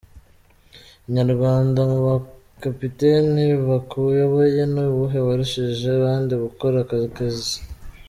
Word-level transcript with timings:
Inyarwanda: 1.07 1.79
Mu 1.91 1.99
bakapiteni 2.07 3.43
bakuyoboye 3.69 4.61
ni 4.73 4.81
uwuhe 4.89 5.19
warishije 5.27 5.87
abandi 5.97 6.33
gukora 6.43 6.77
ako 6.83 6.95
kazi?. 7.17 7.55